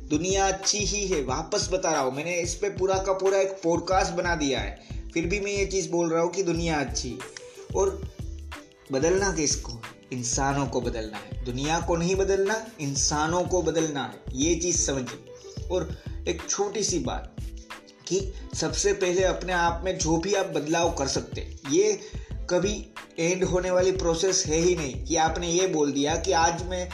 दुनिया 0.09 0.47
अच्छी 0.47 0.77
ही 0.77 1.07
है, 1.07 1.21
वापस 1.23 1.69
बता 1.71 1.91
रहा 1.91 2.01
हूँ। 2.01 2.15
मैंने 2.15 2.35
इस 2.35 2.55
पर 2.55 2.69
पूरा 2.69 2.97
का 2.97 3.13
पूरा 3.13 3.39
एक 3.39 3.51
पॉडकास्ट 3.63 4.13
बना 4.13 4.35
दिया 4.35 4.59
है। 4.59 5.00
फिर 5.13 5.25
भी 5.25 5.39
मैं 5.39 5.51
ये 5.51 5.65
चीज़ 5.65 5.89
बोल 5.91 6.09
रहा 6.09 6.21
हूँ 6.21 6.31
कि 6.31 6.43
दुनिया 6.43 6.79
अच्छी 6.79 7.17
और 7.75 8.11
बदलना 8.91 9.31
किसको? 9.31 9.81
इंसानों 10.13 10.65
को 10.67 10.81
बदलना 10.81 11.17
है। 11.17 11.45
दुनिया 11.45 11.79
को 11.79 11.95
नहीं 11.95 12.15
बदलना, 12.15 12.65
इंसानों 12.81 13.43
को 13.43 13.61
बदलना 13.61 14.03
है। 14.03 14.23
ये 14.33 14.55
चीज़ 14.55 14.77
समझिए। 14.77 15.67
और 15.71 16.03
एक 16.27 16.41
छोटी 16.49 16.83
सी 16.83 16.99
बात 16.99 17.35
कि 18.07 18.33
सबसे 18.53 18.93
पहले 18.93 19.23
अपने 19.23 19.53
आप 19.53 19.81
में 19.85 19.97
जो 19.97 20.17
भी 20.17 20.33
आप 20.33 20.45
बदलाव 20.45 20.93
कर 20.93 21.07
सकते 21.07 21.55
ये 21.71 21.99
कभी 22.49 22.87
एंड 23.19 23.43
होने 23.43 23.71
वाली 23.71 23.91
प्रोसेस 23.91 24.43
है 24.47 24.57
ही 24.57 24.75
नहीं 24.75 25.05
कि 25.05 25.15
आपने 25.15 25.49
ये 25.49 25.67
बोल 25.67 25.91
दिया 25.91 26.15
कि 26.15 26.31
आज 26.31 26.63
मैं 26.63 26.89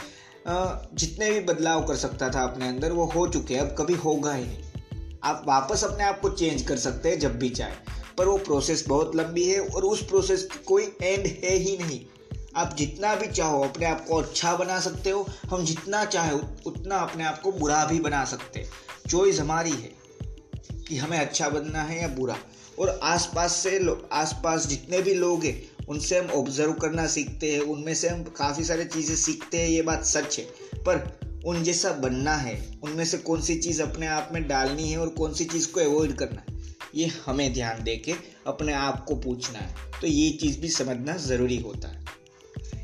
जितने 0.94 1.30
भी 1.30 1.40
बदलाव 1.40 1.86
कर 1.86 1.96
सकता 1.96 2.30
था 2.30 2.42
अपने 2.42 2.68
अंदर, 2.68 2.92
वो 2.92 3.04
हो 3.04 3.28
चुके 3.28 3.54
हैं। 3.54 3.60
अब 3.60 3.74
कभी 3.78 3.94
होगा 3.94 4.34
ही 4.34 4.44
नहीं। 4.44 4.64
आप 5.22 5.44
वापस 5.46 5.84
अपने 5.84 6.04
आप 6.04 6.20
को 6.20 6.28
चेंज 6.28 6.62
कर 6.62 6.76
सकते 6.76 7.08
हैं 7.08 7.18
जब 7.18 7.38
भी 7.38 7.48
चाहे। 7.48 7.97
पर 8.18 8.28
वो 8.28 8.38
प्रोसेस 8.38 8.84
बहुत 8.88 9.16
लंबी 9.16 9.44
है 9.44 9.60
और 9.60 9.84
उस 9.84 10.06
प्रोसेस 10.06 10.42
की 10.42 10.58
कोई 10.58 10.82
एंड 11.02 11.26
है 11.26 11.54
ही 11.56 11.78
नहीं। 11.78 12.00
आप 12.56 12.74
जितना 12.76 13.14
भी 13.14 13.26
चाहो 13.26 13.64
अपने 13.64 13.86
आप 13.86 14.06
को 14.08 14.16
अच्छा 14.16 14.56
बना 14.56 14.80
सकते 14.80 15.10
हो, 15.10 15.28
हम 15.50 15.64
जितना 15.64 16.04
चाहे 16.04 16.32
उतना 16.66 16.96
अपने 16.96 17.24
आप 17.24 17.42
को 17.42 17.52
बुरा 17.52 17.84
भी 17.84 18.00
बना 18.00 18.24
सकते 18.24 18.60
हैं। 18.60 18.70
चॉइस 19.08 19.40
हमारी 19.40 19.70
है 19.70 19.92
कि 20.88 20.96
हमें 20.96 21.18
अच्छा 21.18 21.48
बनना 21.48 21.82
है 21.82 22.02
या 22.02 22.08
बुरा। 22.08 22.38
और 22.78 23.00
आसपास 23.02 23.52
से 23.52 23.88
आसपास 24.12 24.66
जितने 24.66 25.02
भी 25.02 25.14
लोग 25.14 25.44
हैं, 25.44 25.86
उनसे 25.88 26.18
हम 26.18 26.30
ऑब्ज़र्व 26.30 26.72
करना 26.72 27.06
सीखते 27.06 27.52
हैं, 27.52 27.60
उनमें 27.60 27.94
से 27.94 28.08
हम 28.08 28.22
काफ़ी 28.22 28.64
सारी 28.64 28.84
चीज़ें 28.84 29.16
सीखते 29.16 29.58
हैं, 29.58 29.68
ये 29.68 29.82
बात 29.82 30.04
सच 30.04 30.38
है। 30.38 30.44
पर 30.74 31.20
उन 31.46 31.62
जैसा 31.62 31.92
बनना 31.92 32.34
है, 32.34 32.78
उनमें 32.82 33.04
से 33.04 33.18
कौन 33.18 33.42
सी 33.42 33.56
चीज़ 33.56 33.82
अपने 33.82 34.06
आप 34.06 34.30
में 34.32 34.48
डालनी 34.48 34.90
है 34.90 34.98
और 34.98 35.08
कौन 35.08 35.34
सी 35.34 35.44
चीज़ 35.44 35.72
को 35.72 35.80
अवॉइड 35.80 36.12
करना 36.12 36.42
है? 36.48 36.57
ये 36.98 37.06
हमें 37.26 37.52
ध्यान 37.52 37.82
दे 37.84 37.96
के 37.96 38.14
अपने 38.46 38.72
आप 38.72 39.04
को 39.04 39.14
पूछना 39.14 39.58
है। 39.58 39.74
तो 40.00 40.06
ये 40.06 40.30
चीज़ 40.30 40.58
भी 40.58 40.68
समझना 40.68 41.16
ज़रूरी 41.16 41.56
होता 41.56 41.88
है। 41.88 42.04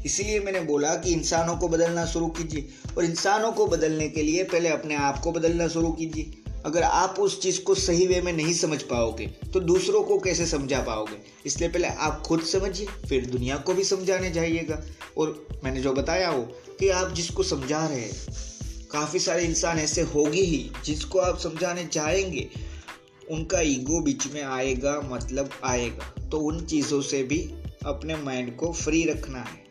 इसीलिए 0.07 0.41
मैंने 0.41 0.61
बोला 0.61 0.95
कि 0.95 1.13
इंसानों 1.13 1.57
को 1.57 1.69
बदलना 1.69 2.05
शुरू 2.07 2.27
कीजिए 2.27 2.69
और 2.97 3.05
इंसानों 3.05 3.53
को 3.53 3.67
बदलने 3.67 4.09
के 4.09 4.23
लिए 4.23 4.45
पहले 4.45 4.69
अपने 4.69 4.95
आप 4.95 5.19
को 5.19 5.33
बदलना 5.33 5.69
शुरू 5.69 5.93
कीजिए। 5.93 6.53
अगर 6.67 6.83
आप 6.83 7.17
उस 7.19 7.41
चीज़ 7.43 7.61
को 7.63 7.75
सही 7.75 8.07
वे 8.07 8.21
में 8.21 8.33
नहीं 8.33 8.55
समझ 8.55 8.83
पाओगे 8.83 9.27
तो 9.27 9.61
दूसरों 9.61 10.03
को 10.03 10.19
कैसे 10.19 10.47
समझा 10.47 10.81
पाओगे? 10.81 11.17
इसलिए 11.47 11.69
पहले 11.69 11.89
आप 11.89 12.23
खुद 12.23 12.43
समझिए, 12.43 12.87
फिर 13.09 13.27
दुनिया 13.27 13.57
को 13.57 13.75
भी 13.75 13.85
समझाने 13.85 14.31
जाइएगा। 14.31 14.83
और 15.19 15.47
मैंने 15.65 15.81
जो 15.81 15.93
बताया 15.93 16.29
हो 16.29 16.43
कि 16.81 16.89
आप 16.89 17.13
जिसको 17.13 17.43
समझा 17.43 17.87
रहे 17.87 18.01
हैं, 18.01 18.13
काफ़ी 18.91 19.19
सारे 19.19 19.45
इंसान 19.45 19.79
ऐसे 19.79 20.03
होगी 20.03 20.45
ही 20.45 20.71
जिसको 20.85 21.19
आप 21.19 21.39
समझाने 21.39 21.89
जाएँगे। 21.93 22.74
उनका 23.31 23.61
ईगो 23.61 24.01
बीच 24.01 24.27
में 24.27 24.43
आएगा 24.43 25.01
मतलब 25.05 25.51
आएगा। 25.65 26.29
तो 26.31 26.39
उन 26.39 26.65
चीज़ों 26.67 27.03
से 27.03 27.23
भी 27.23 27.41
अपने 27.87 28.17
माइंड 28.17 28.57
को 28.57 28.73
फ्री 28.73 29.05
रखना 29.05 29.39
है। 29.39 29.65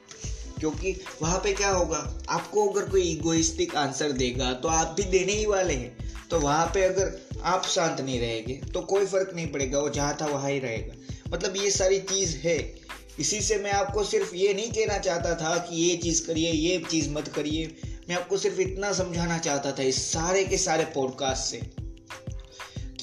क्योंकि 0.59 1.01
वहाँ 1.21 1.39
पे 1.39 1.53
क्या 1.53 1.69
होगा, 1.69 2.23
आपको 2.29 2.67
अगर 2.67 2.89
कोई 2.89 3.01
ईगोइस्टिक 3.01 3.75
आंसर 3.75 4.11
देगा 4.11 4.53
तो 4.53 4.67
आप 4.67 4.95
भी 4.97 5.03
देने 5.03 5.33
ही 5.33 5.45
वाले 5.45 5.73
हैं। 5.73 5.97
तो 6.29 6.39
वहाँ 6.39 6.65
पे 6.73 6.83
अगर 6.83 7.27
आप 7.43 7.65
शांत 7.65 8.01
नहीं 8.01 8.19
रहेंगे 8.19 8.53
तो 8.53 8.81
कोई 8.81 9.05
फ़र्क 9.05 9.31
नहीं 9.35 9.47
पड़ेगा, 9.47 9.79
वो 9.79 9.89
जहाँ 9.89 10.17
था 10.21 10.25
वहाँ 10.25 10.49
ही 10.51 10.59
रहेगा। 10.59 10.93
मतलब 11.33 11.57
ये 11.57 11.71
सारी 11.71 11.99
चीज़ 11.99 12.37
है। 12.37 12.75
इसी 13.19 13.41
से 13.41 13.57
मैं 13.57 13.71
आपको 13.71 14.03
सिर्फ़ 14.03 14.35
ये 14.35 14.53
नहीं 14.53 14.71
कहना 14.71 14.97
चाहता 14.97 15.35
था 15.35 15.57
कि 15.57 15.75
ये 15.75 15.97
चीज़ 15.97 16.27
करिए, 16.27 16.51
ये 16.51 16.83
चीज़ 16.91 17.09
मत 17.09 17.27
करिए। 17.27 17.75
मैं 18.09 18.15
आपको 18.15 18.37
सिर्फ़ 18.37 18.59
इतना 18.59 18.93
समझाना 18.93 19.37
चाहता 19.37 19.71
था 19.71 19.83
इस 19.83 20.11
सारे 20.11 20.43
के 20.43 20.57
सारे 20.57 20.83
पॉडकास्ट 20.85 21.51
से। 21.51 21.82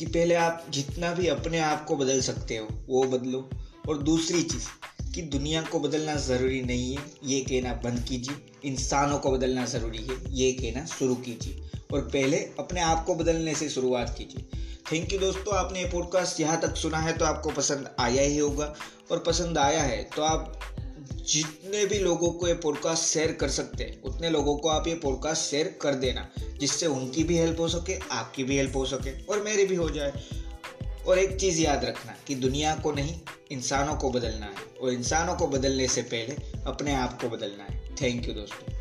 कि 0.00 0.06
पहले 0.06 0.34
आप 0.34 0.66
जितना 0.70 1.14
भी 1.14 1.26
अपने 1.26 1.58
आप 1.58 1.84
को 1.84 1.96
बदल 1.96 2.20
सकते 2.20 2.56
हो, 2.56 2.68
वो 2.88 3.04
बदलो। 3.04 3.50
और 3.88 4.02
दूसरी 4.02 4.42
चीज़, 4.42 4.66
कि 5.14 5.22
दुनिया 5.22 5.62
को 5.62 5.80
बदलना 5.80 6.14
ज़रूरी 6.14 6.62
नहीं 6.62 6.96
है, 6.96 7.02
ये 7.24 7.40
कहना 7.40 7.74
बंद 7.74 8.04
कीजिए। 8.08 8.70
इंसानों 8.70 9.18
को 9.18 9.30
बदलना 9.30 9.66
ज़रूरी 9.66 9.98
है, 9.98 10.16
ये 10.28 10.52
कहना 10.52 10.86
शुरू 10.86 11.14
कीजिए। 11.14 11.70
और 11.92 12.00
पहले 12.00 12.36
अपने 12.36 12.80
आप 12.80 13.04
को 13.04 13.14
बदलने 13.14 13.54
से 13.54 13.68
शुरुआत 13.68 14.14
कीजिए। 14.18 14.60
थैंक 14.92 15.12
यू 15.12 15.18
दोस्तों, 15.18 15.54
आपने 15.54 15.78
ये 15.78 15.90
पॉडकास्ट 15.90 16.40
यहाँ 16.40 16.60
तक 16.60 16.76
सुना 16.76 16.98
है 16.98 17.18
तो 17.18 17.24
आपको 17.24 17.50
पसंद 17.50 17.90
आया 17.98 18.22
ही 18.22 18.38
होगा। 18.38 18.74
और 19.10 19.18
पसंद 19.18 19.58
आया 19.58 19.82
है 19.82 20.04
तो 20.16 20.22
आप 20.22 20.60
जितने 21.30 21.86
भी 21.86 21.98
लोगों 21.98 22.30
को 22.30 22.48
ये 22.48 22.54
पॉडकास्ट 22.54 23.04
शेयर 23.04 23.32
कर 23.32 23.48
सकते 23.48 23.84
हैं, 23.84 24.02
उतने 24.02 24.30
लोगों 24.30 24.56
को 24.56 24.68
आप 24.68 24.86
ये 24.86 24.94
पॉडकास्ट 24.94 25.42
शेयर 25.42 25.78
कर 25.80 25.94
देना, 25.94 26.30
जिससे 26.38 26.86
उनकी 26.86 27.24
भी 27.24 27.38
हेल्प 27.38 27.60
हो 27.60 27.68
सके, 27.68 27.98
आपकी 28.10 28.44
भी 28.44 28.56
हेल्प 28.56 28.76
हो 28.76 28.86
सके 28.86 29.22
और 29.22 29.42
मेरी 29.42 29.64
भी 29.66 29.74
हो 29.74 29.90
जाए। 29.90 30.12
और 31.06 31.18
एक 31.18 31.40
चीज़ 31.40 31.60
याद 31.60 31.84
रखना 31.84 32.16
कि 32.26 32.34
दुनिया 32.34 32.74
को 32.74 32.92
नहीं, 32.92 33.20
इंसानों 33.52 33.94
को 33.94 34.10
बदलना 34.10 34.46
है। 34.46 34.52
और 34.82 34.92
इंसानों 34.92 35.36
को 35.36 35.46
बदलने 35.46 35.88
से 35.88 36.02
पहले 36.02 36.36
अपने 36.66 36.94
आप 36.94 37.20
को 37.20 37.28
बदलना 37.28 37.64
है। 37.64 37.94
थैंक 37.94 38.28
यू 38.28 38.34
दोस्तों। 38.34 38.79